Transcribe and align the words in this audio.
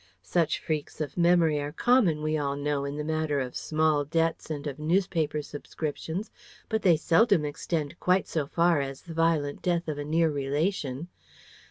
Such 0.23 0.57
freaks 0.57 0.99
of 0.99 1.15
memory 1.15 1.59
are 1.61 1.71
common, 1.71 2.23
we 2.23 2.35
all 2.35 2.55
know, 2.55 2.85
in 2.85 2.97
the 2.97 3.03
matter 3.03 3.39
of 3.39 3.55
small 3.55 4.03
debts 4.03 4.49
and 4.49 4.65
of 4.65 4.79
newspaper 4.79 5.43
subscriptions, 5.43 6.31
but 6.69 6.81
they 6.81 6.97
seldom 6.97 7.45
extend 7.45 7.99
quite 7.99 8.27
so 8.27 8.47
far 8.47 8.81
as 8.81 9.03
the 9.03 9.13
violent 9.13 9.61
death 9.61 9.87
of 9.87 9.99
a 9.99 10.03
near 10.03 10.31
relation. 10.31 11.07